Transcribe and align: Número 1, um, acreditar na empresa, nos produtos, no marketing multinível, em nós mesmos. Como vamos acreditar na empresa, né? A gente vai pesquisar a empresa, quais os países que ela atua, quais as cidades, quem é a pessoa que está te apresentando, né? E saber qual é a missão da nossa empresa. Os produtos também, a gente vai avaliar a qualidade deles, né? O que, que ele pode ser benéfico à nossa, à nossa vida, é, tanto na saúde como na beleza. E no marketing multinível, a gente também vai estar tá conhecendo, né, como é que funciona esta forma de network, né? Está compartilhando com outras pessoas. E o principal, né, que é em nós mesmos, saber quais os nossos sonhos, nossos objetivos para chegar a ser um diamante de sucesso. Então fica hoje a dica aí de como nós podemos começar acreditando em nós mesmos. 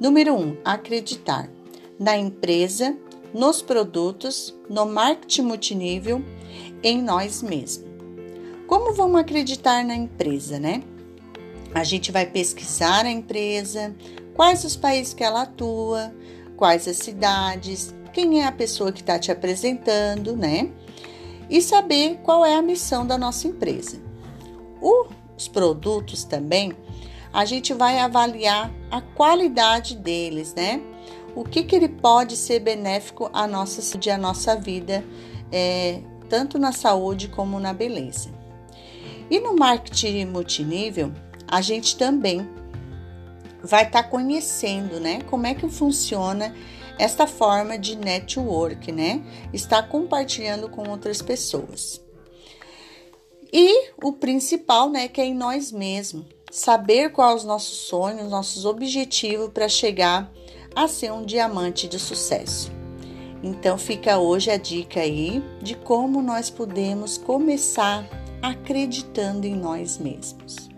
Número 0.00 0.32
1, 0.34 0.40
um, 0.40 0.56
acreditar 0.64 1.50
na 1.98 2.16
empresa, 2.16 2.96
nos 3.34 3.60
produtos, 3.60 4.56
no 4.70 4.86
marketing 4.86 5.42
multinível, 5.42 6.24
em 6.84 7.02
nós 7.02 7.42
mesmos. 7.42 7.84
Como 8.68 8.94
vamos 8.94 9.20
acreditar 9.20 9.84
na 9.84 9.96
empresa, 9.96 10.58
né? 10.60 10.84
A 11.74 11.82
gente 11.82 12.12
vai 12.12 12.26
pesquisar 12.26 13.04
a 13.04 13.10
empresa, 13.10 13.92
quais 14.34 14.62
os 14.62 14.76
países 14.76 15.12
que 15.12 15.24
ela 15.24 15.42
atua, 15.42 16.14
quais 16.56 16.86
as 16.86 16.98
cidades, 16.98 17.92
quem 18.12 18.40
é 18.40 18.46
a 18.46 18.52
pessoa 18.52 18.92
que 18.92 19.00
está 19.00 19.18
te 19.18 19.32
apresentando, 19.32 20.36
né? 20.36 20.70
E 21.50 21.60
saber 21.60 22.20
qual 22.22 22.44
é 22.44 22.54
a 22.54 22.62
missão 22.62 23.04
da 23.04 23.18
nossa 23.18 23.48
empresa. 23.48 24.00
Os 24.80 25.48
produtos 25.48 26.22
também, 26.22 26.72
a 27.32 27.44
gente 27.44 27.72
vai 27.74 27.98
avaliar 27.98 28.72
a 28.90 29.00
qualidade 29.00 29.96
deles, 29.96 30.54
né? 30.54 30.80
O 31.34 31.44
que, 31.44 31.62
que 31.62 31.76
ele 31.76 31.88
pode 31.88 32.36
ser 32.36 32.60
benéfico 32.60 33.30
à 33.32 33.46
nossa, 33.46 33.82
à 34.12 34.18
nossa 34.18 34.56
vida, 34.56 35.04
é, 35.52 36.00
tanto 36.28 36.58
na 36.58 36.72
saúde 36.72 37.28
como 37.28 37.60
na 37.60 37.72
beleza. 37.72 38.30
E 39.30 39.38
no 39.38 39.54
marketing 39.54 40.24
multinível, 40.24 41.12
a 41.46 41.60
gente 41.60 41.96
também 41.96 42.48
vai 43.62 43.84
estar 43.84 44.02
tá 44.02 44.08
conhecendo, 44.08 44.98
né, 44.98 45.20
como 45.22 45.46
é 45.46 45.54
que 45.54 45.68
funciona 45.68 46.54
esta 46.98 47.26
forma 47.26 47.78
de 47.78 47.96
network, 47.96 48.90
né? 48.90 49.22
Está 49.52 49.82
compartilhando 49.82 50.68
com 50.68 50.88
outras 50.88 51.22
pessoas. 51.22 52.02
E 53.52 53.92
o 54.02 54.12
principal, 54.12 54.90
né, 54.90 55.06
que 55.06 55.20
é 55.20 55.26
em 55.26 55.34
nós 55.34 55.70
mesmos, 55.70 56.26
saber 56.58 57.12
quais 57.12 57.42
os 57.42 57.44
nossos 57.44 57.78
sonhos, 57.78 58.28
nossos 58.28 58.64
objetivos 58.64 59.50
para 59.54 59.68
chegar 59.68 60.30
a 60.74 60.88
ser 60.88 61.12
um 61.12 61.24
diamante 61.24 61.86
de 61.86 61.98
sucesso. 61.98 62.72
Então 63.42 63.78
fica 63.78 64.18
hoje 64.18 64.50
a 64.50 64.56
dica 64.56 65.00
aí 65.00 65.42
de 65.62 65.76
como 65.76 66.20
nós 66.20 66.50
podemos 66.50 67.16
começar 67.16 68.04
acreditando 68.42 69.46
em 69.46 69.54
nós 69.54 69.98
mesmos. 69.98 70.68